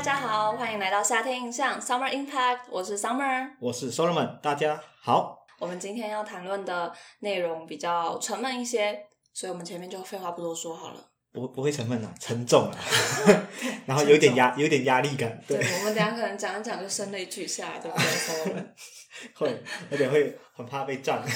[0.00, 5.44] 大家好，欢迎来到夏天印象 Summer Impact，我是 Summer，我是 Solomon，大家好。
[5.58, 8.98] 我们今天要谈论的内容比较沉闷一些，
[9.34, 11.10] 所以我们前面就废话不多说好了。
[11.32, 12.78] 不不会沉闷啊，沉重啊，
[13.84, 15.38] 然后有点压，有点压力感。
[15.46, 18.72] 对，我们等下可能讲一讲就声泪俱下，对不对
[19.36, 21.22] 会，而且会很怕被占。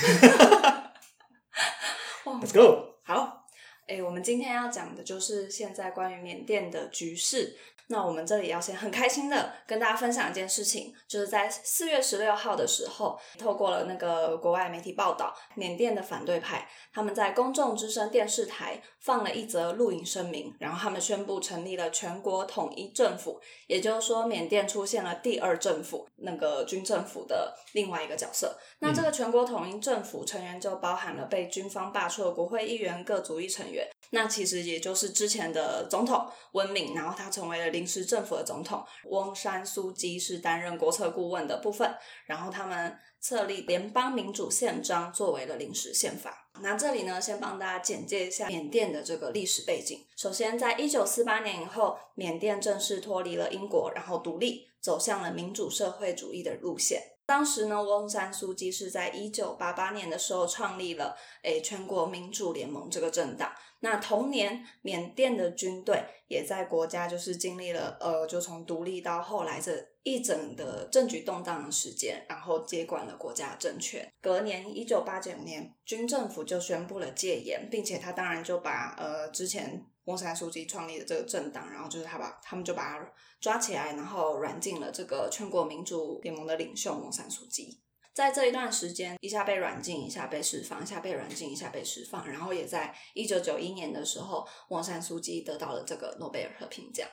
[2.25, 2.95] Let's go。
[3.05, 3.45] 好，
[3.87, 7.55] 哎，我们今天要讲的就是现在关于缅甸的局势。
[7.89, 28.57] 那我们这里要先很开心的跟大家分享一件事情，就是在四月十六号的时候，透过了那个国外媒体报道，缅甸的反对派他们在公众之声电视台放了一则录影声明，然后他们宣布成立了全国统一政府，也就是说，缅甸出现了第二政府，那个军政府的另外一个角色。
[28.79, 33.87] 那这个全国统一政府成员就包含了被军方罢黜的国会议员、各族裔成员。
[34.11, 38.85] 那其实也就是之前的总统温敏，然后他成为了临时政府的总统。
[39.11, 41.93] 翁山苏基是担任国策顾问的部分，
[42.27, 46.49] 然后他们设立联邦民主宪章作为了临时宪法。
[46.63, 50.07] 那这里呢，先帮大家简介一下缅甸的这个历史背景。
[50.17, 57.03] 首先，在一九四八年以后，缅甸正式脱离了英国，然后独立，走向了民主社会主义的路线。
[57.27, 63.51] 当时呢，翁山书记是在一九八八年的时候创立了诶全国民主联盟这个政党。
[63.81, 69.73] 那同年，缅甸的军队也在国家就是经历了呃，就从独立到后来这
[70.05, 74.09] 一整的政局动荡的时间，然后接管了国家政权。
[74.23, 79.85] 隔年一九八九年，军政府就宣布了戒严，并且他当然就把呃之前。
[80.05, 87.81] 翁山书记创立的这个政党，然后就是他把他们就把他抓起来，然后软禁了这个全国民主联盟的领袖翁山书记。
[88.13, 92.29] 在这一段时间，一下被软禁，一下被释放，一下被软禁，一下被释放。
[92.29, 97.09] 然后也在一九九一年的时候，翁山书记得到了这个诺贝尔和平奖。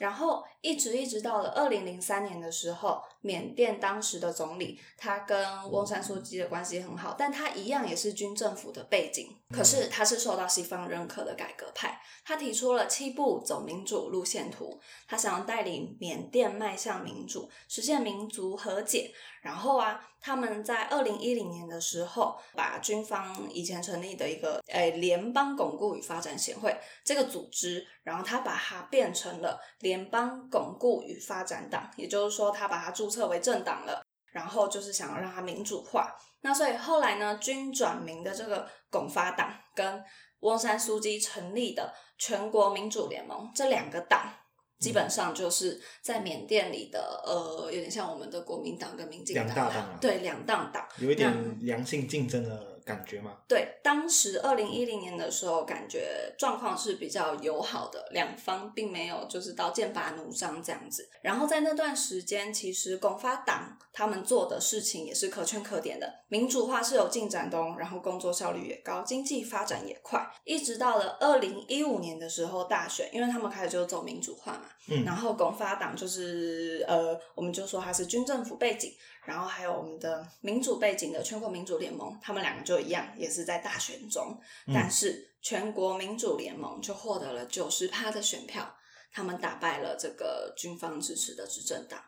[0.00, 12.00] 然后一直一直到了二零零三年的时候，缅甸当时的总理他跟翁山书记的关系很好，但他一样也是军政府的背景，可是他是受到西方认可的改革派。
[12.24, 19.12] 他提出了七步走民主路线图，他想要带领缅甸迈向民主，实现民族和解。
[19.42, 34.00] 然后啊，他们在二零一零年的时候，把军方以前成立的一个诶联邦巩固与发展协会这个组织，然后他把它变成了联邦巩固与发展党，也就是说，他把它注册为政党了。
[34.32, 36.16] 然后就是想要让它民主化。
[36.42, 40.00] 那所以后来呢，军转民的这个拱发党跟
[40.38, 44.32] 翁山苏姬成立的全国民主联盟这两个党。
[44.78, 53.36] 基本上就是在缅甸里的，呃，有点像我们的国民党跟民进党，两大党，对，两大党，有一点良性竞争的感觉吗？
[53.48, 61.08] 对，当时二零一零年的时候，感觉状况是比较友好的，两方并没有就是到剑拔弩张这样子。
[61.22, 70.28] 然后在那段时间，其实共发党他们做的事情也是可圈可点的，民主化是有进展的，然后工作效率也高，经济发展也快。
[70.44, 74.64] 一直到了二零一五年的时候大选，因为他们开始就走民主化嘛。
[74.88, 78.92] 嗯然后共发党就是呃，我们就说他是军政府背景，
[79.24, 84.40] 然后还有我们的民主背景的全国民主联盟，他们两个就一样，也是在大选中，
[84.72, 88.76] 但是全国民主联盟就获得了九十趴的选票，
[89.12, 92.02] 他们打败了这个军方支持的执政党。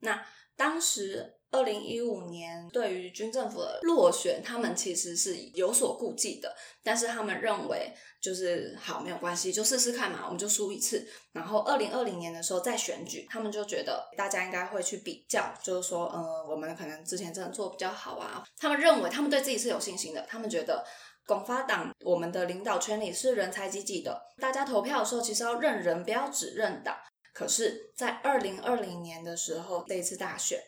[0.00, 0.26] 那
[0.56, 1.34] 当时。
[1.56, 7.90] 二零一五年对于军政府的落选，他们其实是有所顾忌的，但是他们认为
[8.20, 11.06] 就是好没有关系，就试试看嘛，我们就输一次。
[11.32, 18.44] 然后二零二零年的时候再选举，他们就觉得大家应该会去比较，就是说，嗯，我们可能之前真的做比较好啊。
[18.58, 20.84] 他们认为他们对自己是有信心的，他们觉得
[21.26, 26.94] 广发党我们的领导圈里是人才济济的，大家投票的时候其实要认人，不要只认党。
[27.32, 30.60] 可是，在二零二零年的时候这一次大选。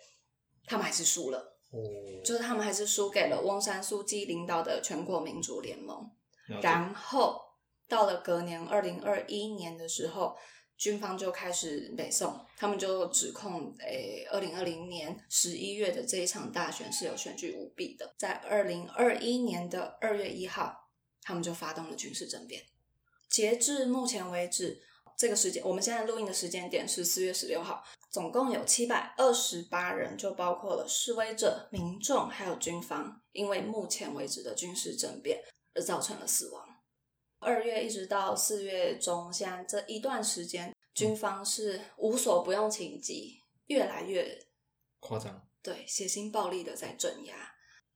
[0.69, 1.59] 他们还是输了，
[2.25, 6.11] 就是他们还是输给了翁山苏基领导的全国民主联盟。
[6.63, 7.41] 然后
[7.89, 10.37] 到了隔年二零二一年的时候，
[10.77, 18.15] 军方就开始北宋，他们就指控诶，二零二零年十一月的这一场大选是有选举舞弊的。
[18.19, 20.91] 在二零二一年的二月一号，
[21.23, 22.63] 他们就发动了军事政变。
[23.29, 24.83] 截至目前为止。
[25.17, 35.43] 这个时间，我们现在录音的时间点是四月十六号，总共有七百二十八人，就包括了示威者、民众还有军方，因为目前为止的军事政变
[35.75, 36.65] 而造成了死亡。
[37.41, 44.47] 二月一直到四月中，现在这一段时间，军方是无所不用其极，越来越
[45.01, 47.35] 夸张，对，血腥暴力的在镇压。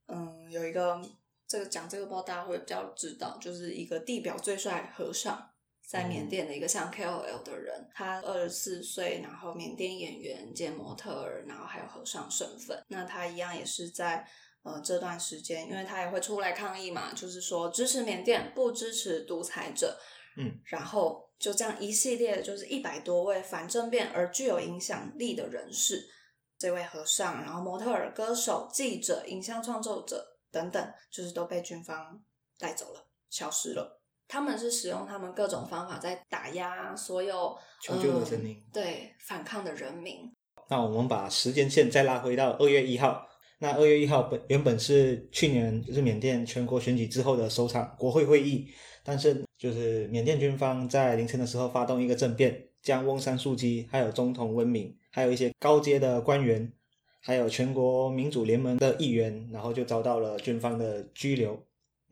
[0.06, 1.00] 嗯，有一个
[1.48, 5.51] 这个讲这个，不知道大家会比较知道，就是一个地表最帅和尚。
[5.92, 12.82] 在缅甸的一个像 KOL 的人，他二十四岁，然后缅甸演员兼模特儿，然后还有和尚身份。
[12.88, 14.26] 那他一样也是在
[14.62, 20.00] 呃这段时间，因为他也会出来抗议嘛，就是说支持缅甸，不支持独裁者。
[20.38, 26.08] 嗯，然后就这样一系列，就是一百多位反政变而具有影响力的人士，
[26.56, 32.24] 这位和尚，然后模特儿、歌手、记者、影像创作者等等，就是都被军方
[32.58, 34.01] 带走了，消失了。
[34.28, 40.32] 他们是使用他们各种方法在打压所有求救的声音，对反抗的人民。
[40.68, 43.26] 那我们把时间线再拉回到二月一号。
[43.58, 48.66] 那二月一号本原本是去年就是缅甸全国选举之后的首场国会会议，
[49.04, 56.72] 但是就是缅甸军方在凌晨的时候发动一个政变，将翁山素姬、还有总统温敏、还有一些高阶的官员，
[57.20, 61.64] 还有全国民主联盟的议员，然后就遭到了军方的拘留。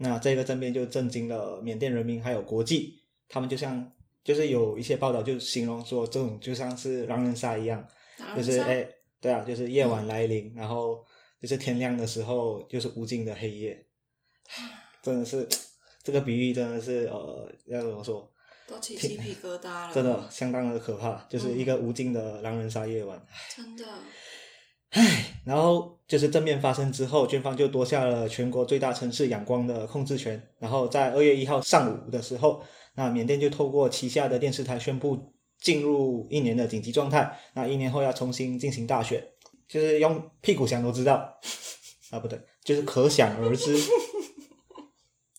[0.03, 3.03] 那这个政变就震惊了缅甸人民，还有国际。
[3.29, 3.93] 他们就像，
[4.25, 7.87] 就是有一些报道就形容说，这种就像是狼人杀一样，
[8.35, 8.89] 就是哎，
[9.21, 11.05] 对啊，就是夜晚来临，然后
[11.41, 13.87] 就是天亮的时候，就是无尽的黑夜。
[15.03, 15.47] 真的是
[16.03, 18.33] 这个比喻，真的是呃，要怎么说？
[18.67, 19.95] 都起鸡皮疙瘩了。
[19.95, 23.21] 真的相当的可怕，就是一个无尽的狼人杀夜晚。
[23.55, 23.85] 真的。
[24.91, 30.43] 唉，然后就是政变发生之后，军方就夺下了全国最大城市仰光的控制权。
[30.59, 32.61] 然后在二月一号上午的时候，
[32.95, 37.39] 那缅甸就透过旗下的电视台宣布进入一年的紧急状态。
[37.55, 39.25] 那一年后要重新进行大选，
[39.69, 41.39] 就是用屁股想都知道
[42.11, 43.77] 啊，不对，就是可想而知。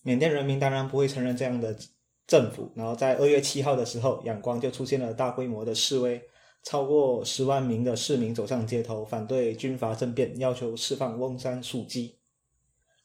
[0.04, 1.78] 缅甸人民当然不会承认这样的
[2.26, 2.72] 政府。
[2.74, 6.22] 然后在二月七号的时候，仰光就出现了大规模的示威。
[6.64, 12.18] 超过十万名的市民走上街头，反对军阀政变，要求释放翁山书记。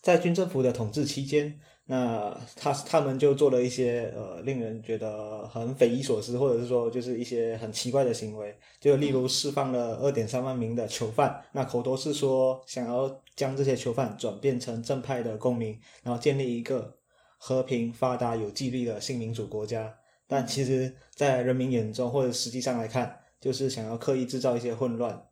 [0.03, 16.95] 在军政府的统治期间，那他他们就做了一些呃令人觉得很匪夷所思，或者是说就是一些很奇怪的行为，就例如释放了二点三万名的囚犯，那口头是说想要将这些囚犯转变成正派的公民，然后建立一个
[17.39, 19.93] 和平、发达、有纪律的新民主国家。
[20.29, 25.27] 但其实，在人民眼中或者实际上来看，就是想要刻意制造一些混乱，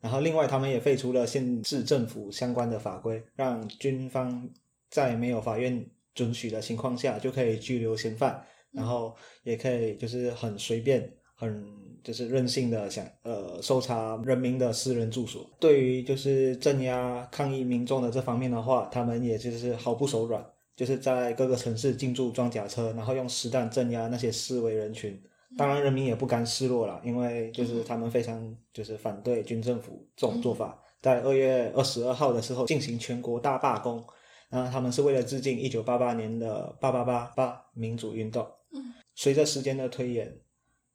[0.00, 4.48] 然后另外他们也废除了限制政府相关的法规，让军方
[4.90, 11.66] 在没有法院准许的情况下就可以拘留嫌犯，然后也可以就是很随便、很
[12.04, 15.50] 就是任性的想呃搜查人民的私人住所。
[15.58, 20.44] 对于就是镇压抗议民众的这方面的话，他们也就是毫不手软，
[20.76, 25.20] 就是在各个城市进驻装甲车，然后用实弹镇压那些示威人群。
[25.56, 30.78] 当然，人民也不甘示弱了，因为就是他们非常就是反对军政府这种做法。
[31.00, 34.04] 在二月二十二号的时候进行全国大罢工，
[34.50, 38.46] 然后他们是为了致敬一九八八年的八八八八民主运动。
[38.74, 40.40] 嗯，随着时间的推演，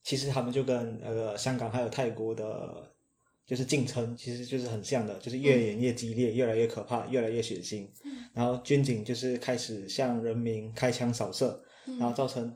[0.03, 2.91] 其实他们就跟那个香港还有泰国的，
[3.47, 7.87] 就是进程其实就是很像的，就是越演越激烈，越来越可怕，越来越血腥。
[8.33, 11.59] 然后军警就是开始向人民开枪扫射，
[11.97, 12.53] 然后造成。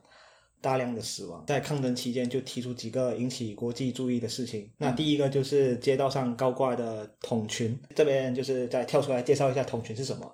[0.65, 4.67] 大量的死亡，在抗争期间就提出几个引起国际注意的事情。
[4.79, 10.25] 那第一个就是街道上高挂的筒裙，这边就是再跳出来介绍一下筒裙是什么。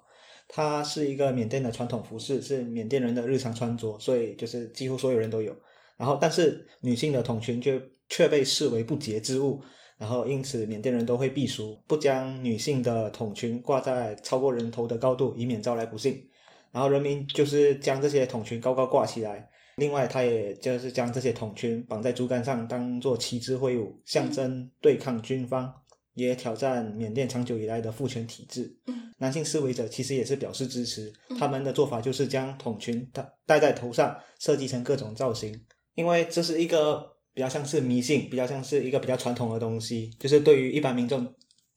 [0.47, 5.53] 它是一个缅甸的传统服饰，是缅甸人的日常穿着，所以就是几乎所有人都有。
[5.97, 9.61] 然后，但是女性的筒裙却却被视为不洁之物，
[9.97, 16.25] 然后因此缅甸人都会避俗，不将女性的筒裙挂在超过人头的高度，以免招来不幸。
[16.71, 19.50] 然后人民就是将这些筒裙高高挂起来。
[19.81, 25.73] 另外，他也就是将这些筒裙绑在竹竿上，当做旗帜挥舞，象征对抗军方，
[26.13, 28.77] 也挑战缅甸长久以来的父权体制。
[29.17, 35.59] 男性示威者其实也是表示支持，他们的做法就是将筒裙戴戴在头上，设计成各种造型，
[35.95, 41.25] 因为这是一个比较像是迷信，比较像是一个比较传统的东西，就是对于一般民众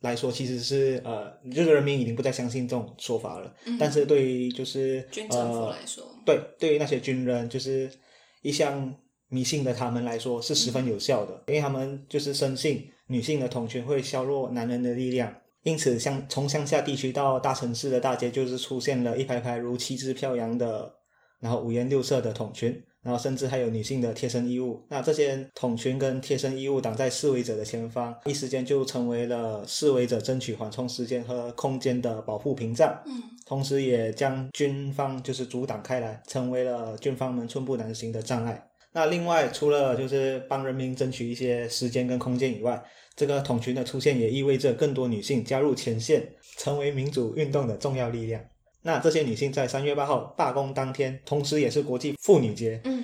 [0.04, 3.52] 来说，其实是呃，这个人民已经不再相信这种说法了。
[3.80, 7.90] 但是对于就是军政府来说，对，对于那些军人，就是
[8.42, 8.94] 一向
[9.28, 20.94] 迷信的他们来说，是十分有效的，因为他们就是深信女性的筒裙会削弱男人的力量，因此，乡从乡下地区到大城市的大街，就是出现了一排排如旗帜飘扬的，
[21.40, 24.82] 然后五颜六色的筒裙，然后甚至还有女性的贴身衣物。
[24.88, 33.00] 那这些筒裙跟贴身衣物挡在示威者的前方，一时间就成为了示威者争取缓冲时间和空间的保护屏障。
[33.06, 33.22] 嗯。
[33.46, 38.66] 同时，也将军方就是阻挡开来，成为了军方们寸步难行的障碍。
[38.92, 42.82] 那另外，除了就是帮人民争取一些时间跟空间以外，
[43.14, 48.40] 这个统群的出现也意味着更多女性加入前线，成为民主运动的重要力量。
[48.86, 52.78] 那这些女性在三月八号罢工当天，同时也是国际妇女节。
[52.84, 53.02] 嗯，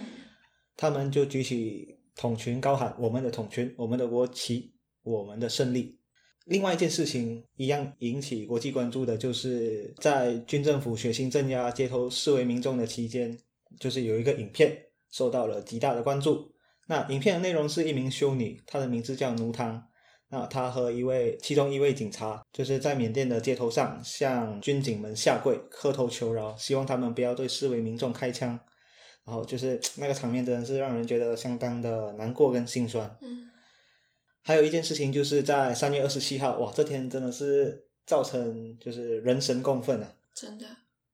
[0.76, 5.98] 他们就举起统群高喊：“我们的统群，我们的国旗，我们的胜利。”
[6.44, 13.38] 另外一件事情，一样引起国际关注的，就是在军政府血腥镇压街头示威民众的期间，
[13.78, 14.76] 就是有一个影片
[15.10, 16.52] 受到了极大的关注。
[16.88, 19.82] 那影片的内容是一名修女，她的名字叫奴汤。
[20.30, 28.58] 那他和一位其中一位警察，就是在缅甸的街头上向军警们下跪磕头求饶，希望他们不要对示威民众开枪。
[29.26, 33.08] 然后就是 那个场面，真的是让人觉得相当的难过跟心酸。
[33.20, 33.50] 嗯，
[34.42, 40.14] 还有一件事情，就是在三月二十七号，哇，这天真的是造成就是人神共愤啊！
[40.34, 40.66] 真的，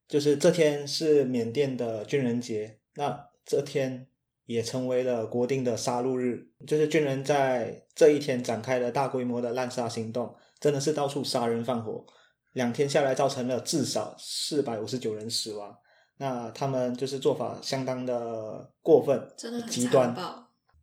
[0.08, 4.06] 就是这天是缅甸的军人节，那这天
[4.46, 12.04] 也成为了国定的杀戮日，就是军人在这一天展开了大规模的滥杀行动，真的是到处杀人放火，
[12.52, 15.76] 两天下来造成了至少四百五十九人死亡。
[16.18, 20.14] 那他们就是做法相当的过分，真的很极端。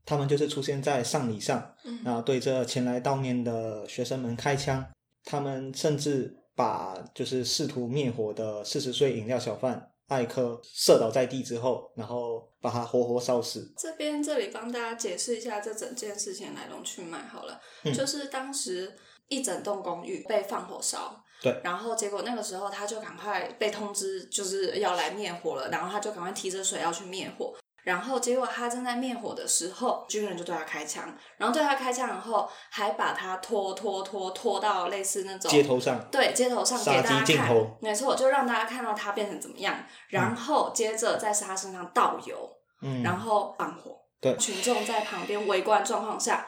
[0.05, 4.85] 他们就是出现在丧礼上，嗯然后对着前来悼念的学生们开枪。
[5.23, 13.69] 他们甚至把就是试图灭火的四十岁饮料小贩艾科射倒在地之后，然后把他活活烧死。
[13.77, 18.89] 这边这里帮大家解释一下这整件事情来龙去脉好了，嗯就是当时
[19.27, 27.53] 一整栋公寓被放火烧，对然后结果那个时候他就赶快被通知就是要来灭火了，然后他就赶快提着水要去灭火。
[27.83, 31.03] 然后结果他正在灭火的时候，军人就对他开枪，
[31.37, 39.75] 然后对他开枪，然后还把他拖拖拖拖到类似那种街头上，对，街头上给大家看没错，就让大家看到他变成怎么样，
[40.07, 42.49] 然后接着在他身上倒油，
[42.81, 44.35] 嗯，然后放火，对。
[44.37, 46.47] 群众在旁边围观状况下，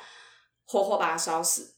[0.65, 1.75] 活活把他烧死，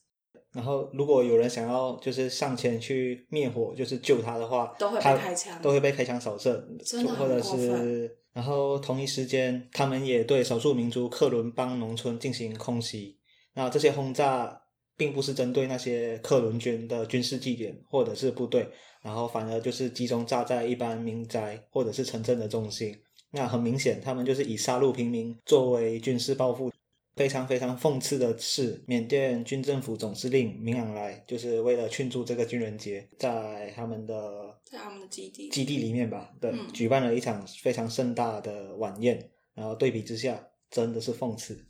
[0.54, 8.18] 然后如果有人想要就是上前去灭火，就是救他的话，都会被他开枪都会被开枪扫射，真的或者很过分是。
[8.38, 13.18] 然后同一时间，他们也对少数民族克伦邦农村进行空袭。
[13.56, 14.62] 那这些轰炸
[14.96, 18.70] 并不是针对那些克伦军的军事据点或者是部队，
[19.02, 22.96] 然后反而就是集中炸在一般民宅或者是城镇的中心。
[23.32, 26.72] 那很明显，他们就是以杀戮平民作为军事报复。
[27.18, 35.50] 非常非常讽刺的是，缅甸军政府总司令明昂莱就是为了庆祝这个军人节，在他们的在他们的基地。
[35.50, 41.66] 基地里面吧，对，嗯举办了一场非常盛大的晚宴，然后对比之下，真的是讽刺，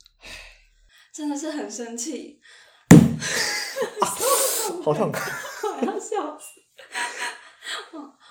[1.14, 2.38] 真的是很生气，
[4.84, 5.10] 好痛。
[5.80, 6.60] 我要笑死。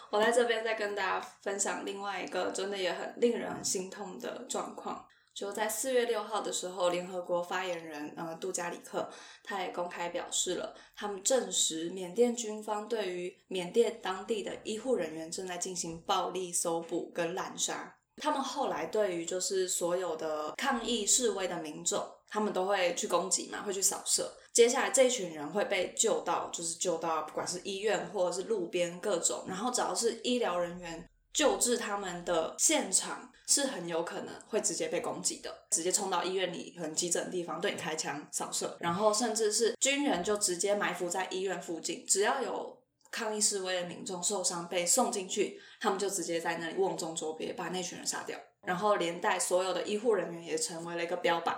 [0.09, 5.05] 我在这边再跟大家分享另外一个真的也很令人心痛的状况，
[5.37, 9.07] 就在四月六号的时候，联合国发言人呃杜加里克
[9.43, 17.95] 他也公开表示了，他们证实缅甸军方对于缅甸当地的医护人员正在进行暴力搜捕跟滥杀。
[18.19, 24.33] 他们后来对于就是所有的抗议示威的民众，他们都会去攻击嘛，会去扫射。
[24.53, 51.53] 接下来这一群人会被救到，就是救到不管是医院或者是路边各种，然后只要是医疗人员救治他们的现场，是很有可能会直接被攻击的，直接冲到医院里很急诊的地方对你开枪扫射，然后甚至是军人就直接埋伏在医院附近，只要有抗议示威的民众受伤被送进去，他们就直接在那里瓮中捉鳖，把那群人杀掉，然后连带所有的医护人员也成为了一个标靶，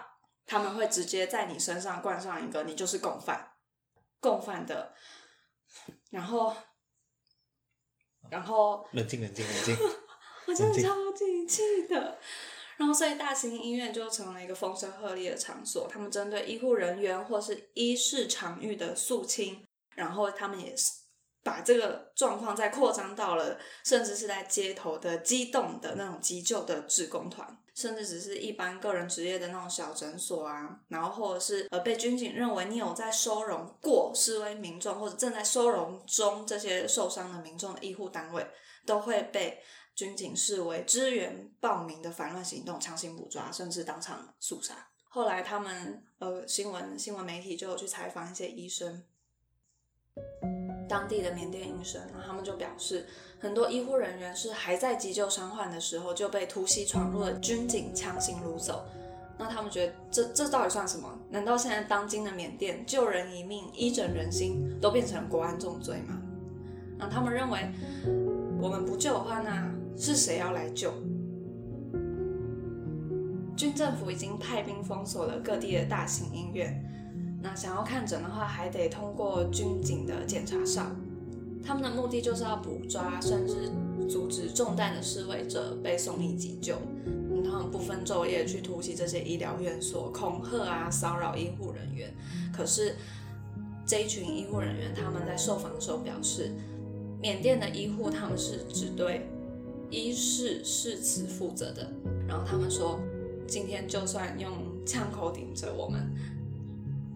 [0.45, 3.53] 他们会直接在你身上冠上一个你就是共犯，
[4.19, 4.93] 共犯的，
[6.09, 6.53] 然后，
[8.29, 9.75] 然后冷静，冷静，冷静。
[10.47, 12.17] 我真的超级气的。
[12.77, 15.87] 然后，所以大型医院就成了一个风声鹤唳的场所。
[15.91, 20.91] 他们针对医护人员或是医事场域的肃清，然后他们也是
[21.43, 38.45] 把这个状况再扩张到了，甚至是在街头的机动的那种急救的志工团，甚至只是一般个人职业的那种小诊所啊，然后或者是呃被军警认为你有在收容过示威民众或者正在收容中这些受伤的民众的医护单位，
[38.85, 39.61] 都会被
[39.95, 44.89] 军警视为支援报名的反乱行动，强行捕抓，甚至当场肃杀。
[45.07, 49.03] 后来他们呃新闻新闻媒体就有去采访一些医生，
[50.89, 53.05] 当地的缅甸医生，然后他们就表示，
[53.39, 58.83] 很多医护人员是还在急救伤患的时候就被突袭闯入的军警强行掳走。
[59.37, 61.07] 那他们觉得这这到底算什么？
[61.29, 66.21] 难道现在当今的缅甸救人一命、医诊人心都变成国安重罪吗？
[66.97, 67.71] 那他们认为，
[68.59, 70.91] 我们不救的话，那是谁要来救？
[73.55, 76.81] 军政府已经派兵封锁了各地的大型医院，
[77.41, 80.85] 那想要看诊的话，还得通过军警的检查哨。
[81.63, 83.69] 他们的目的就是要捕抓甚至
[84.09, 86.75] 阻止中弹的示威者被送医急救。
[87.41, 92.13] 他们不分昼夜去突袭这些医疗院所，恐吓啊，骚扰医护人员。
[92.53, 92.95] 可是
[93.85, 96.51] 这一群医护人员，他们在受访的时候表示，
[97.21, 99.27] 缅甸的医护他们是只对
[99.89, 101.89] 医事誓词负责的。
[102.27, 102.99] 然后他们说，
[103.47, 104.51] 今天就算用
[104.85, 106.13] 枪口顶着我们，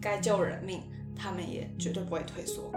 [0.04, 0.82] 该救人命，
[1.16, 2.70] 他们也绝对不会退缩。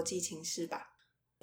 [0.00, 0.86] 国际情势吧。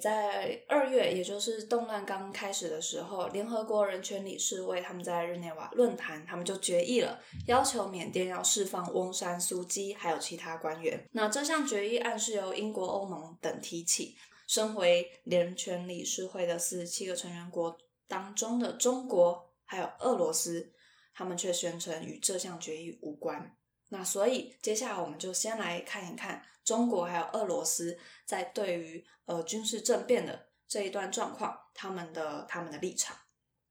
[0.02, 11.08] 在二月，也就是动乱刚开始的时候，联合国人权理事会他们在日内瓦论坛，他们就决议了，要求缅甸要释放翁山苏基还有其他官员。
[11.12, 14.16] 那这项决议案是由英国、欧盟等提起。
[14.48, 20.72] 身为人权理事会的四十七个成员国当中的中国还有俄罗斯，
[21.14, 23.57] 他们却宣称与这项决议无关。
[23.88, 33.16] 那所以接下来我们就先来看一看中国还有俄罗斯在对于呃军事政变的这一段状况，他们的他们的立场。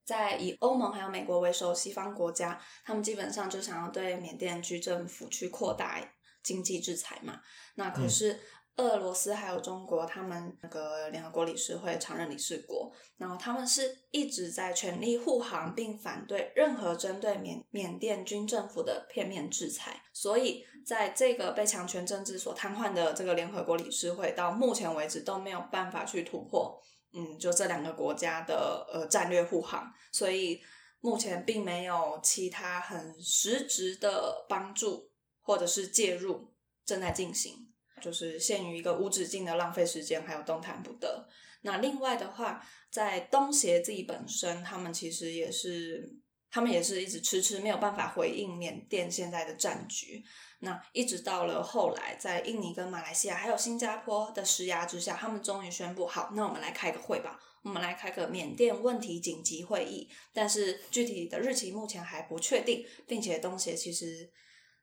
[0.03, 5.99] 在以欧盟还有美国为首西方国家，他们基本上就想要对缅甸军政府去扩大
[6.41, 7.41] 经济制裁嘛。
[7.75, 8.39] 那可是。
[8.77, 20.03] 俄罗斯还有中国，他们那个联合国理事会常任理事国，然后他们是一直在全力护航，并反对任何针对缅缅甸军政府的片面制裁。
[20.13, 26.79] 所以，在这个被强权政治所瘫痪的这个联合国理事会，到目前为止都没有办法去突破，
[27.13, 29.91] 嗯，就这两个国家的呃战略护航。
[30.11, 30.61] 所以
[30.99, 35.09] 目前并没有其他很实质的帮助
[35.41, 36.53] 或者是介入
[36.85, 37.73] 正在进行。
[38.01, 41.27] 就是陷于一个无止境的浪费时间，还有动弹不得。
[41.61, 46.17] 那另外的话，在东协自己本身，他们其实也是，
[46.51, 50.23] 他们也是一直迟迟没有办法回应缅甸现在的战局。
[50.59, 60.07] 那一直到了后来，在印尼跟马来西亚还有新加坡的施压之下，他们终于宣布，好，那我们来开个会吧，我们来开个缅甸问题紧急会议。
[60.33, 64.31] 但是具体的日期目前还不确定，并且东协其实。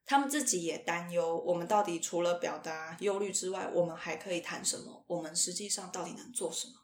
[0.06, 5.04] 他们自己也担忧，我们到底除了表达忧虑之外，我们还可以谈什么？
[5.06, 6.74] 我们实际上到底能做什么？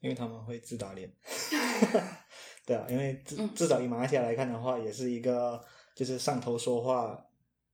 [0.00, 1.12] 因为他们会自打脸。
[2.66, 7.18] 对啊，因为至至少以马来西亚来看的话，也是一个就是上头说话，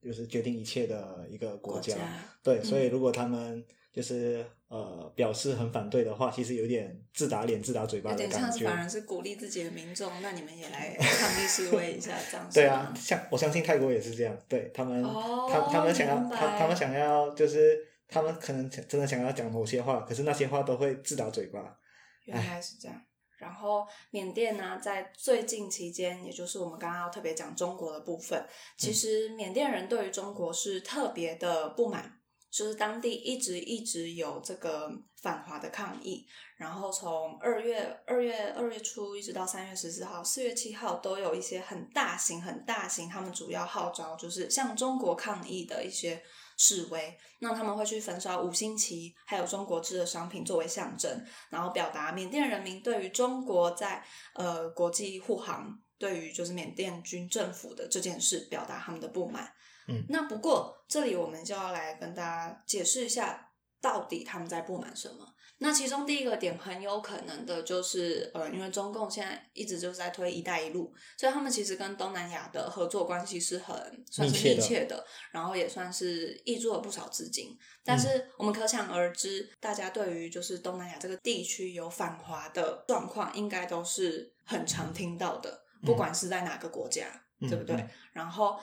[0.02, 1.96] 就是决定一切的一个国家。
[2.42, 3.64] 对，所以如果他们。
[3.94, 4.44] 就是
[4.74, 8.36] 呃，表示很反对的话，其实有点自打脸、自打嘴巴的感觉。
[8.36, 12.50] 有点像反而是鼓励自己的民众，那你们也来抗议示威一下， 这样。
[12.52, 15.00] 对啊，像我相信泰国也是这样，对他们，
[15.48, 21.78] 他他们想要，他他们想要，就是他们可能真的想要讲某些话，可是那些话都会自打嘴巴。
[22.24, 23.00] 原来是这样。
[23.38, 28.44] 然后缅甸呢，在最近期间，也就是我们刚刚要特别讲中国的部分，
[28.76, 32.10] 其实缅甸人对于中国是特别的不满。
[32.54, 34.88] 就是当地一直一直有这个
[35.20, 36.24] 反华的抗议，
[36.56, 46.22] 然后从二月二月二月初一直到三月十四号、四月七号，都有一些很大型、很大型，他们主要号召就是向中国抗议的一些
[46.56, 47.18] 示威。
[47.40, 54.00] 那他们会去焚烧五星旗，还有中国制的商品作为象征，然后表达缅甸人民对于中国在
[54.36, 59.52] 呃国际护航、对于就是缅甸军政府的这件事表达他们的不满。
[59.88, 65.34] 嗯，那不过这里我们就要来跟大家解释一下，到底他们在不满什么。
[65.58, 77.56] 那其中第一个点很有可能的就是，呃，因为中共现在一直就是在推“一带一路”，所以他们其实跟东南亚的合作关系是很算是密切的，然后也算是挹注了不少资金。
[77.84, 87.06] 但是我们可想而知，大家对于就是东南亚这个地区有反华的状况，应该都是很常听到的，不管是在哪个国家，
[87.40, 87.88] 对不对？
[88.12, 88.58] 然后。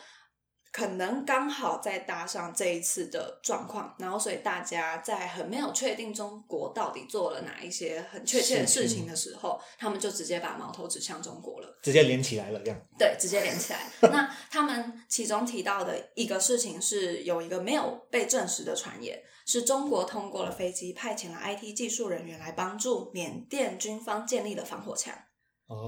[0.71, 13.89] 可能刚好再搭上这一次的状况，然后所以大家在很没有确定中国到底做了哪一些很确切的事情的时候，他们就直接把矛头指向中国了，直接连起来了，这样对，直接连起来。
[14.09, 25.13] 那他们其中提到的一个事情是有一个没有被证实的传言，是中国通过了飞机派遣了 IT 技术人员来帮助缅甸军方建立了防火墙。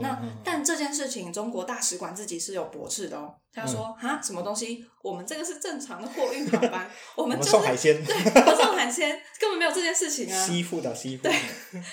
[0.02, 3.36] 那但这件事情，中国大使馆自己是有驳斥的哦。
[3.54, 4.84] 他说：“哈，什么东西？
[5.02, 8.16] 我们这个是正常的货运航班，我们送海鲜，对，
[8.56, 11.24] 送海鲜根本没有这件事情啊。”西付的西付。
[11.24, 11.36] 对。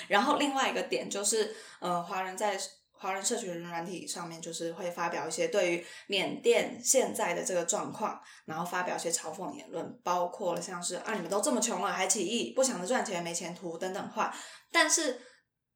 [0.08, 2.58] 然后另外一个点就是，呃，华人在
[2.92, 14.34] 华人社群软体上面，就是会发表一些对于缅甸现在的这个状况，然后发表一些嘲讽言论，包括了像是啊你们都这么穷了还起义，不想着赚钱没前途等等话。
[14.70, 15.20] 但是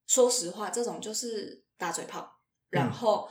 [0.07, 3.29] 说实话，这种就是打嘴炮，然后。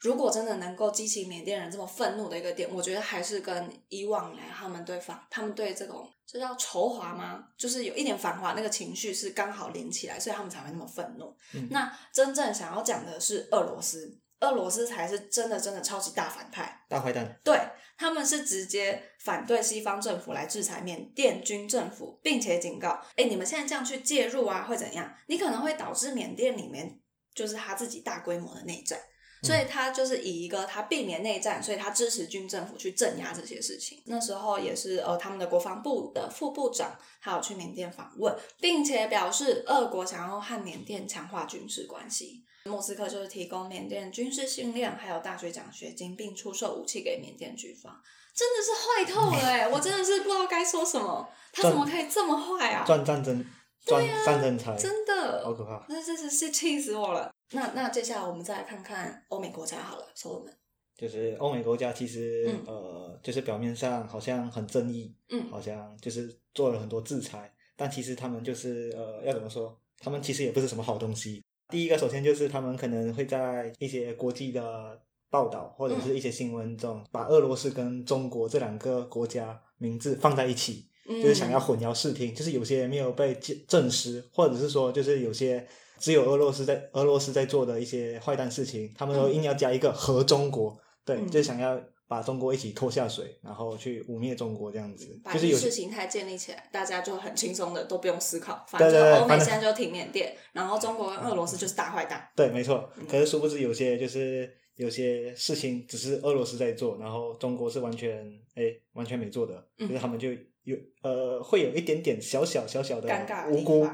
[0.00, 7.42] 如果真的能够激起缅甸人这么愤怒的一个点，我觉得还是跟以往来他们对反，他们对这种这叫仇华吗？
[7.56, 11.34] 就是有一点反华那个情绪是刚好连起来，所以他们才会那么愤怒。
[11.70, 17.40] 那真正想要讲的是俄罗斯，俄罗斯才是真的真的超级大反派、大坏蛋。
[17.42, 17.58] 对，
[17.96, 25.10] 他们是直接反对西方政府来制裁缅甸军政府，并且警告：哎，你们现在这样去介入啊，会怎样？
[25.28, 27.00] 你可能会导致缅甸里面
[27.34, 28.98] 就是他自己大规模的内战。
[29.42, 34.02] 所以他就是以一个他避免内战，所以他支持军政府去镇压这些事情。
[34.06, 42.42] 那时候也是呃，他们的国防部的副部长还有去缅甸访问，并且表示俄国想要和缅甸强化军事关系。
[42.64, 48.00] 莫斯科就是提供缅甸军事训练，还有大学奖学金，并出售武器给缅甸军方，
[48.34, 49.68] 真的是坏透了哎！
[49.68, 52.82] 我真的是不知道该说什么，他怎么可以这么坏啊？
[52.86, 53.44] 赚战争，
[53.84, 55.84] 赚战争财，真的好可怕！
[55.88, 57.30] 那真是是气死我了。
[57.52, 60.52] 那那接下来我们再来看看欧美国家好了，说我们
[60.96, 69.78] 就是欧美国家，其实呃，就是表面上好像很正义，嗯，好像就是做了很多制裁，但其实他们就是呃，要怎么说？
[69.98, 71.42] 他们其实也不是什么好东西。
[71.68, 85.66] 第一个，首先就是他们可能会在一些国际的报道或者是一些新闻中，把俄罗斯跟中国这两个国家名字放在一起，就是想要混淆视听，就是有些没有被证证实，或者是说就是有些。
[85.96, 102.28] 只有俄罗斯在俄罗斯在做的一些坏蛋事情，他们都硬要加一个和中国，对，就想要把中国一起拖下水，然后去污蔑中国这样子，就是意识形态建立起来，大家就很轻松的都不用思考，反正欧美现在就挺缅甸，然后中国跟俄罗斯就是大坏蛋。
[102.36, 102.90] 对，没错。
[103.08, 108.64] 可是殊不知有些就是有些事情只是俄罗斯在做，然后中国是完全哎
[108.94, 110.30] 完全没做的，就是他们就
[110.64, 113.86] 有呃会有一点点小小小小的尴尬无辜。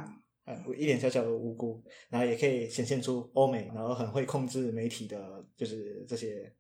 [0.77, 5.17] 一点小小的无辜，然后也可以显现出欧美，然后很会控制媒体的，
[5.57, 6.53] 就是这些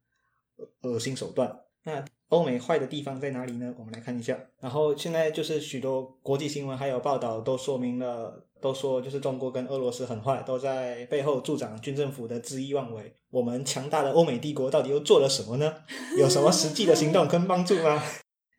[0.83, 1.53] 恶心手段。
[1.83, 3.75] 那欧美坏的地方在哪里呢？
[3.77, 4.39] 我们来看一下。
[4.61, 13.13] 然后现在就是许多国际新闻还有报道都说明了，都说就是中国跟俄罗斯很坏，都在背后助长军政府的恣意妄为。
[13.31, 15.83] 我们强大的欧美帝国到底又做了什么呢？
[16.17, 18.01] 有什么实际的行动跟帮助吗？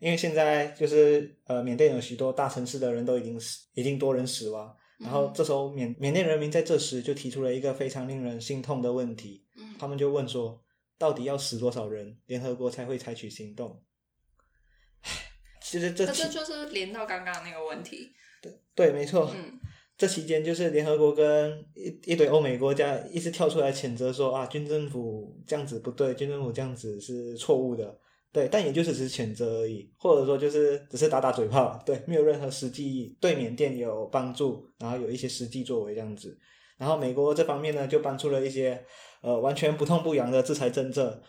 [0.02, 4.76] 因为现在就是呃，缅甸有许多大城市的人都已经死，已经多人死亡。
[4.98, 9.46] 然后这时候缅缅甸人民在这时就提出了一个非常令人心痛的问题，
[9.78, 10.60] 他们就问说，
[10.98, 13.84] 到底要死多少人，联合国才会采取行动？
[15.62, 18.12] 其实这这就是连到刚刚那个问题。
[18.42, 19.32] 对对，没错。
[19.36, 19.60] 嗯，
[19.96, 28.00] 这期间就是联合国跟一一堆欧美国家一直跳出来谴责说啊，军政府这样子不对，军政府这样子是错误的。
[28.34, 36.38] 对，但也就是只是谴责而已，或者说就是只是打打嘴炮，对，没有任何实际对缅甸有帮助，然后有一些实际作为这样子。
[36.78, 38.82] 然后美国这方面呢，就搬出了一些
[39.22, 41.22] 呃完全不痛不痒的制裁政策，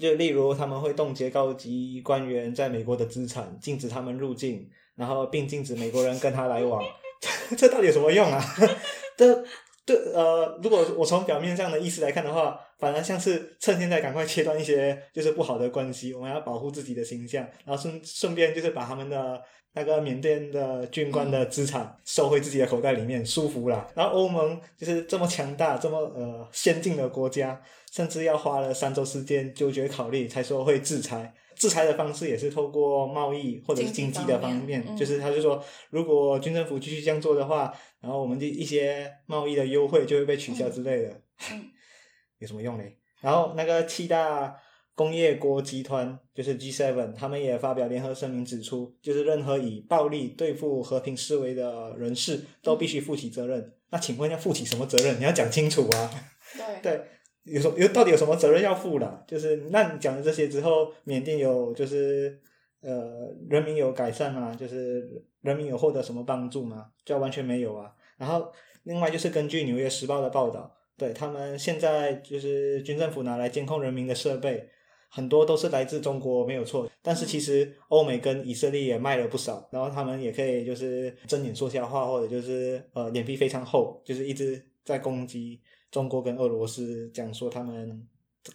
[0.00, 4.66] 就例如他们会冻结高级官员在美国的资产，禁止他们入境，
[4.96, 6.82] 然后并禁止美国人跟他来往。
[7.58, 8.42] 这到底有什么用啊？
[9.18, 9.44] 这。
[9.84, 19.42] 对，呃，如果我从表面上的意思来看的话，反而像是趁现在赶快切断一些 就是不好的关系，我们要保护自己的形象，然后顺顺便就是把他们的
[19.74, 23.88] 那个缅甸的军官的资产收回自己的口袋里面，舒服了。
[23.96, 31.34] 然后欧盟就是这么强大、这么呃先进的国家，甚至要花了三周时间纠结考虑，才说会制裁。
[31.56, 41.20] 制裁的方式也是透过贸易或者是经济的方面，就是他就说，如果军政府继续这样做的话，然后我们的一些贸易的优惠就会被取消之类的，
[42.38, 42.84] 有什么用呢？
[43.20, 44.56] 然后那个七大
[44.94, 53.72] 工业国集团就是 G7，他们也发表联合声明指出，就是任何以暴力对付和平示威的人士都必须负起责任。
[53.90, 55.18] 那请问要负起什么责任？
[55.18, 56.10] 你要讲清楚啊！
[56.56, 56.82] 对。
[56.82, 57.00] 对。
[57.44, 59.24] 有什有到底有什么责任要负了？
[59.26, 62.40] 就是那你讲了这些之后，缅甸有就是
[62.82, 64.54] 呃人民有改善吗？
[64.54, 66.86] 就是人民有获得什么帮助吗？
[67.04, 67.92] 就完全没有啊。
[68.16, 68.52] 然后
[68.84, 74.68] 另外就是根据《纽约时报》的报道，对他们现在就是军政府拿来监控人民的设备，
[75.08, 76.88] 很多都是来自中国，没有错。
[77.02, 85.60] 但是其实欧美跟以色列也卖了不少，然后他们也可以就是睁眼说瞎话，或者就是呃脸皮非常厚，就是一直在攻击。
[85.92, 88.04] 中国跟俄罗斯讲说他们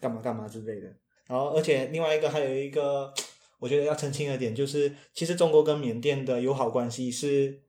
[0.01, 0.93] 干嘛干嘛之类的，
[1.27, 3.13] 然后而且另外一个还有一个
[3.59, 7.61] 我觉得要澄清的点就是，其实中国跟缅甸的友好关系是，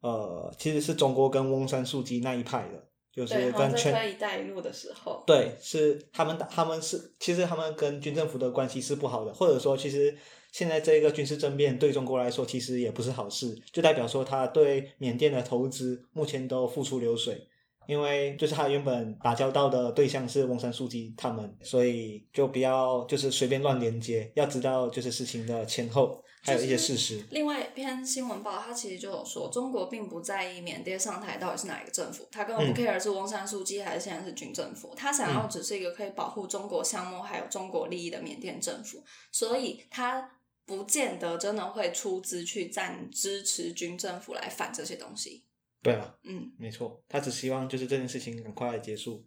[0.00, 10.16] 呃，其实是中国跟翁山素姬那一派的，就是跟全推“一带一路”的时候，对，是他们打，他们是其实他们跟军政府的关系是不好的，或者说其实
[10.50, 17.46] 现在这个军事政变对中国来说其实也不是好事，就代表说他对缅甸的投资目前都付出流水，
[17.88, 27.24] 因为就是他原本打交道的对象是翁山书记他们，所以就不要就是随便乱连接，要知道就是事情的前后，还有一些事实。
[27.30, 40.30] 另外一篇新闻报，他其实就有说，中国并不在意缅甸上台到底是哪一个政府，他根本不 care 是翁山书记还是现在是军政府，他想要只是一个可以保护中国项目还有中国利益的缅甸政府，所以他
[40.66, 45.46] 不见得真的会出资去赞支持军政府来反这些东西。
[45.82, 49.24] 对啊，嗯，没错，他只希望就是这件事情赶快结束。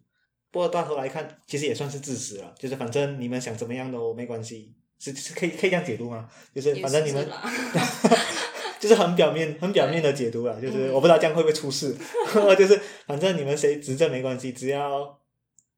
[0.50, 6.28] 不过到头来看，其实也算是自私了，就是反正你们想怎么样都没关系，是是可以可以这样解读吗？
[6.54, 7.26] 就是反正你们
[8.78, 11.96] 就是很表面很表面的解读了，就是嗯我不知道这样会不会出事，
[12.58, 15.18] 就是反正你们谁执政没关系，只要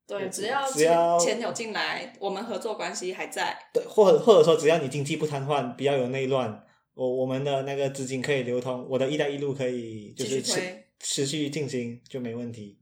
[0.07, 3.57] 对，只要只要钱钱有进来，我们合作关系还在。
[3.73, 12.81] 对，或者或者说只要你经济不瘫痪，不要有内乱，我我们的那个资金可以流通，我的“一带一路”可以就是持持续进行就没问题。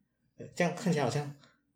[0.54, 1.34] 这样看起来好像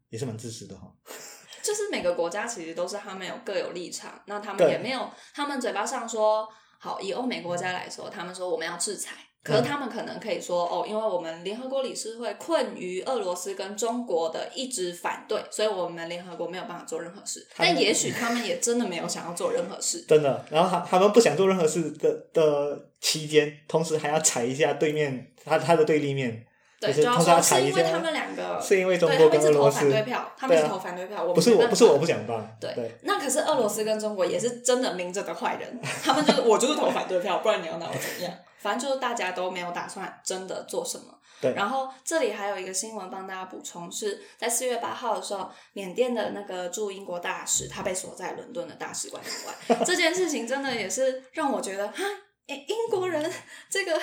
[0.09, 0.93] 也是蛮自私的哈。
[1.63, 17.47] 就是每个国家其实都是他们有各有立场，那他们也没有，他们嘴巴上说好，以欧美国家来说，他们说我们要制裁，可是他们可能可以说哦，因为我们联合国理事会困于俄罗斯跟中国的一直反对，所以我们联合国没有办法做任何事。
[17.57, 20.05] 但也许他们也真的没有想要做任何事。
[20.09, 26.45] 真的，然后他他们不想做任何事的的期间，同时还要踩一下对面他他的对立面，
[26.81, 29.91] 对，就是同时要说要踩一下是因为他们两个，是因为中对国他们一直投反跟俄罗斯。
[29.91, 32.99] 对票，他们一直对啊投反对票，我不是我不是我不想帮，对，对。
[33.03, 38.33] 那可是俄罗斯跟中国也是真的明着的坏人，他们就是我就是投反对票，不然你要拿我怎么样？
[38.67, 41.05] 反正就是大家都没有打算真的做什么。
[41.39, 52.03] 对然后这里还有一个新闻帮大家补充，是在四月八号的时候，缅甸的那个驻英国大使他被锁在伦敦的大使馆门外，这件事情真的也是让我觉得，哈，
[52.47, 53.31] 诶英国人
[53.69, 54.01] 这个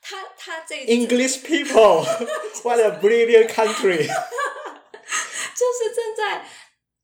[0.00, 2.02] 他他这 English people,
[2.64, 4.06] what a brilliant country！
[5.60, 6.46] 就是正在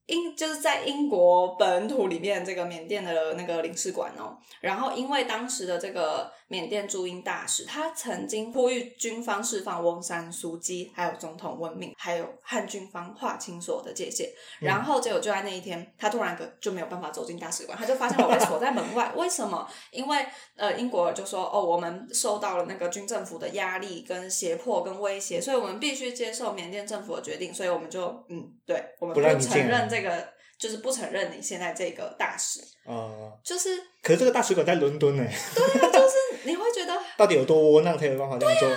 [0.07, 14.29] 英就是在英国本土里面这个缅甸的那个领事馆哦，然后因为当时的这个缅甸驻英大使，他曾经呼吁军方释放翁山苏基，还有总统温命，还有和军方划清所有的界限。
[14.61, 19.13] 然后结果就在那一天，他突然个就没有办法走进大使馆，他就发现我被锁在门外。
[19.17, 19.69] 为什么？
[19.91, 30.29] 因为呃，英国就说哦，我们受到了那个军政府的压力、跟胁迫、跟威胁，所以我们必须接受缅甸政府的决定，所以我们就嗯，对，我们不让你进承认这个，
[30.59, 36.15] 就是不承认你现在这个大使，啊、就是可是这个大使馆在伦敦呢，对啊就是
[36.45, 38.69] 你会觉得 到底有多窝囊才有办法这样做？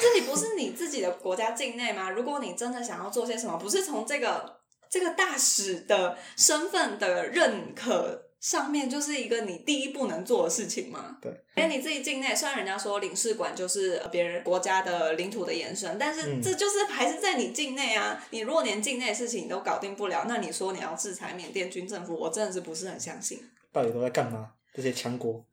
[0.00, 2.08] 这里不是你自己的国家境内吗？
[2.10, 11.16] 如果你真的想要做些什么，不是从这个这个大使的身份的认可上面，就是一个你第一步能做的事情吗？
[11.22, 11.32] 对。
[11.54, 18.20] 哎，你自己境内，虽然人家说领事馆就是别人国家的领土的延伸，但是嗯这就是还是在你境内啊。
[18.30, 23.38] 你如果连境内的事情你都搞定不了，那你说你要制裁缅甸军政府，我真的是不是很相信。
[23.70, 24.52] 到底都在干嘛？
[24.74, 25.46] 这些强国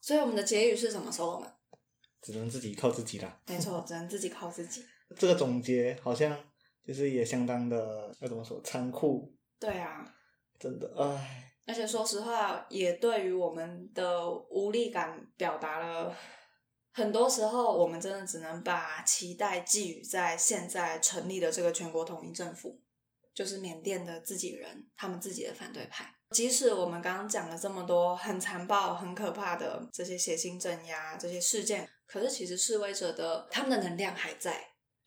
[0.00, 1.12] 所以我们的结语是什么？
[1.12, 1.46] 时候呢
[2.20, 3.40] 只能自己靠自己啦。
[3.46, 4.84] 没错，只能自己靠自己。
[5.16, 6.36] 这个总结好像
[6.84, 10.04] 就是也相当的要怎么说残酷，对啊，
[10.58, 16.16] 真的唉，而且说实话，也对于我们的无力感表达了。
[16.94, 22.80] 很多时候，我们真的只能把期待寄予在现在成立的这个全国统一政府，
[23.34, 26.12] 就是缅甸的自己人，他们自己的反对派。
[26.30, 34.60] 即使我们刚刚讲了这么多很残暴、很可怕的这些血腥镇压这些事件，可是其实示威者的他们的能量还在，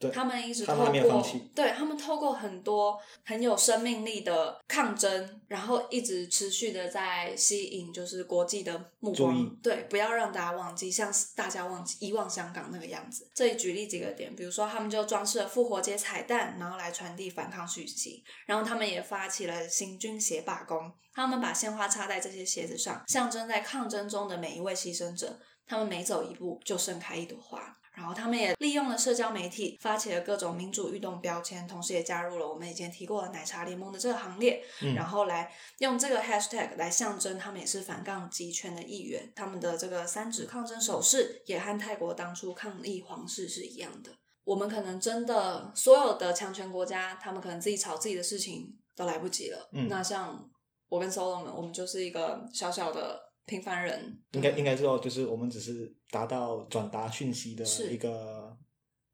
[0.09, 13.29] 他们一直透过对他们透过很多很有生命力的抗争，然后一直持续的在吸引就是国际的目光，对，不要让大家忘记，像大家忘记遗忘香港那个样子。
[13.35, 25.39] 这里举例几个点，比如说他们就装饰了复活节彩蛋，然后来传递反抗讯息，然后他们也发起了行军鞋罢工，他们把鲜花插在这些鞋子上，象征在抗争中的每一位牺牲者。
[25.67, 27.77] 他们每走一步就盛开一朵花。
[27.93, 39.32] 然后他们也利用了社交媒体，发起了各种民主运动标签，同时也加入了我们以前提过的奶茶联盟的这个行列，嗯然后来用这个 hashtag 来象征他们也是反抗集权的一员。
[39.36, 44.12] 他们的这个三指抗争手势也和泰国当初抗议皇室是一样的。
[44.43, 49.69] 我们可能真的所有的强权国家，他们可能自己吵自己的事情都来不及了。
[49.73, 50.49] 嗯那像
[50.89, 58.58] 我跟 Solomon，我们就是一个小小的平凡人，应该应该说就是我们只是达到转达讯息的一个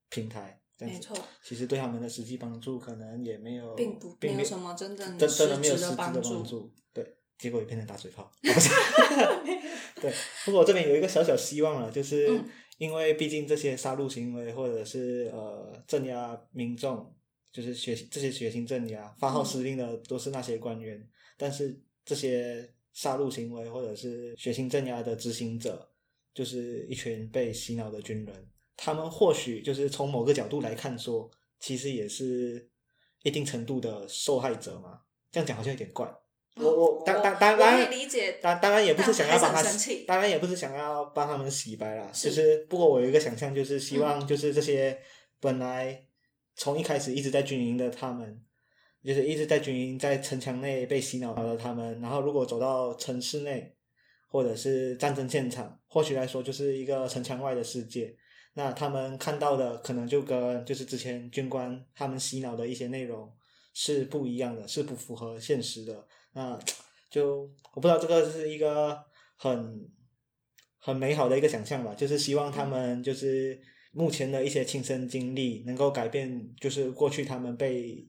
[0.09, 6.43] 平台，这样子，没错，其实对他们的实际帮助可能也没有，并不并没没有什么真正真真的没有实质的帮帮助。
[6.43, 8.31] 助，对，结果也变成打嘴炮。
[10.01, 10.13] 对，
[10.45, 12.49] 不过我这边有一个小小希望了，就是嗯。
[12.77, 17.11] 因为毕竟这些杀戮行为或者是呃镇压民众，
[17.51, 21.03] 就是血这些血腥镇压发号施令的都是那些官员，
[21.39, 25.87] 但是这些杀戮行为或者是血腥镇压的执行者，
[26.33, 31.29] 就是一群被洗脑的军人，他们或许就是从某个角度来看说，
[31.59, 32.67] 其实也是
[33.21, 35.01] 一定程度的受害者嘛。
[35.31, 36.11] 这样讲好像有点怪。
[36.55, 39.61] 我我当当当然理解，当当然也不是想要帮他
[40.07, 42.11] 当然也不是想要帮他们洗白啦。
[42.11, 44.99] 是就是不过我有一个想象，就是希嗯望就是这些
[45.39, 46.03] 本来
[46.55, 48.41] 从一开始一直在军营的他们，
[49.07, 53.73] 就是一直在军营在城墙内被洗脑的他们，然后如果走到城市内
[54.27, 58.13] 或者是战争现场，或许来说就是一个城墙外的世界。
[58.55, 63.31] 那他们看到的可能就跟就是之前军官他们洗脑的一些内容
[63.73, 66.05] 是不一样的，是不符合现实的。
[66.33, 66.59] 那
[67.09, 69.01] 就我不知道这个是一个
[69.37, 69.89] 很
[70.79, 73.57] 很美好的一个想象吧，就是希望他们就是
[73.91, 78.05] 目前的一些亲身经历能够改变，就是过去他们被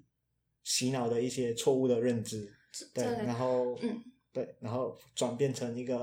[0.68, 2.52] 洗脑的一些错误的认知，
[2.92, 5.96] 对，然后嗯对，然后转变成一个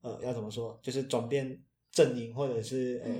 [0.00, 3.12] 呃要怎么说，就是转变阵营或者是呃。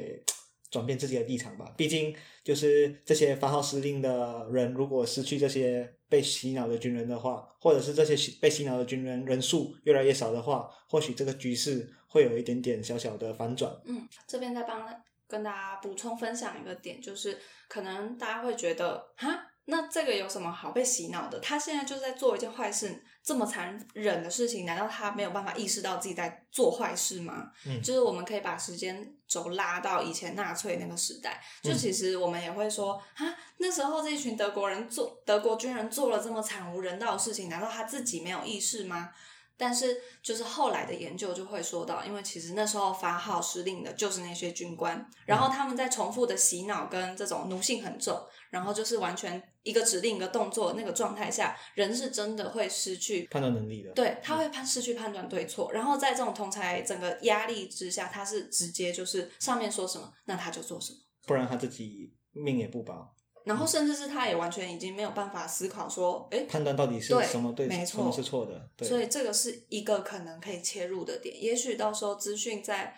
[0.71, 13.73] 转变自己的立场吧，毕竟就是这些发号施令的人，如果失去这些被洗脑的军人的话，或者是这些被洗脑的军人人数越来越少的话，或许这个局势会有一点点小小的反转。
[13.85, 14.85] 嗯，这边再帮
[15.29, 21.41] 跟大家补充分享一个点，就是可能大家会觉得，哈，那这个有什么好被洗脑的？
[21.41, 27.51] 他现在就在做一件坏事，这么残忍的事情，难道他没有办法意识到自己在做坏事吗？
[27.67, 39.11] 嗯就是我们可以把时间轴拉到以前纳粹那个时代，就嗯其实我们也会说，啊，那时候这一群德国人做德国军人做了这么惨无人道的事情，难道他自己没有意识吗？
[39.57, 63.14] 但是，就是后来的研究就会说到，因为其实那时候发号施令的就是那些军官，然后他们在重复的洗脑跟这种奴性很重，然后就是完全一个指令一个动作那个状态下，人是真的会失去判断能力的，对，他会判失去判断对错，然后在这种同才整个压力之下，他是直接就是上面说什么，那他就做什么，不然他自己命也不保。
[63.45, 68.71] 然后甚至是他也完全已经没有办法思考说，哎，判断到底是什么对，没什么错是错的。
[68.77, 71.43] 对，所以这个是一个可能可以切入的点。
[71.43, 72.97] 也许到时候资讯在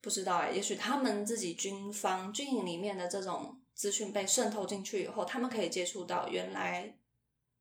[0.00, 6.96] 不知道哎、也许他们自己军方军营里面的这种资讯被渗透进去以后，他们可以接触到原来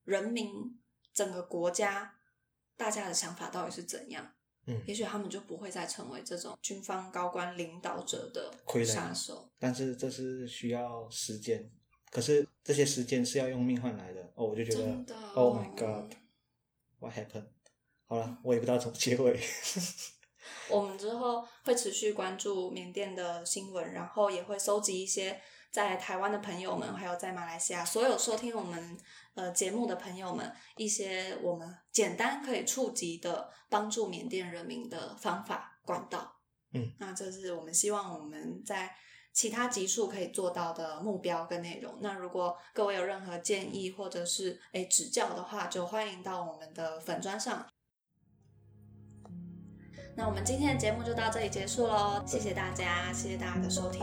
[0.04, 0.80] 人民
[1.14, 2.14] 整个国家
[2.78, 4.34] 大家的想法到底是怎样。
[4.70, 8.54] 嗯也许他们就不会再成为这种军方高官领导者的
[8.86, 9.50] 杀手。
[9.58, 11.72] 但是这是需要时间，
[12.12, 14.22] 可是这些时间是要用命换来的。
[14.36, 14.84] 哦，我就觉得
[15.34, 17.48] ，Oh my God，what happened？
[18.06, 19.40] 好了，我也不知道怎么结尾。
[20.70, 25.42] 我们之后会持续关注缅甸的新闻，然后也会收集一些
[25.72, 28.98] 在台湾的朋友们，还有在马来西亚所有收听我们
[29.34, 36.40] 呃节目的朋友们，一些我们简单可以触及的帮助缅甸人民的方法管道。
[36.74, 38.94] 嗯，那这是我们希望我们在
[39.38, 41.94] 其他集数可以做到的目标跟内容。
[42.00, 47.64] 那如果各位有任何建议或者是诶指教的话，就欢迎到我们的粉砖上。
[50.16, 54.02] 那我们今天的节目就到这里结束喽，谢谢大家，谢谢大家的收听，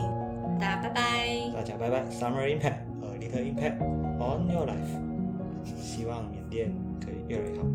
[0.57, 1.51] 大家拜拜。
[1.53, 3.79] 大家拜拜，Summer Impact，和，Little Impact
[4.17, 5.75] on your life。
[5.75, 7.65] 希望缅甸可以越来越好。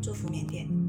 [0.00, 0.81] 祝福缅甸。